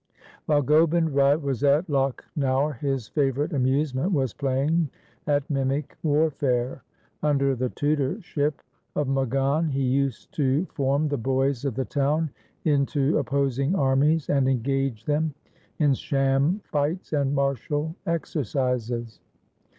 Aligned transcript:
While 0.47 0.63
Gobind 0.63 1.11
Rai 1.13 1.35
was 1.37 1.63
at 1.63 1.85
Lakhnaur 1.87 2.79
his 2.79 3.07
favourite 3.09 3.53
amusement 3.53 4.11
was 4.11 4.33
playing 4.33 4.89
at 5.27 5.47
mimic 5.47 5.95
warfare. 6.01 6.81
Under 7.21 7.53
the 7.55 7.69
tutorship 7.69 8.63
of 8.95 9.07
Magan 9.07 9.69
he 9.69 9.83
used 9.83 10.31
to 10.37 10.65
form 10.73 11.07
the 11.07 11.19
boys 11.19 11.65
of 11.65 11.75
the 11.75 11.85
town 11.85 12.31
into 12.65 13.19
opposing 13.19 13.75
armies 13.75 14.27
and 14.27 14.49
engage 14.49 15.05
them 15.05 15.35
in 15.77 15.93
sham 15.93 16.61
fights 16.63 17.13
and 17.13 17.35
martial 17.35 17.95
exercises. 18.07 19.21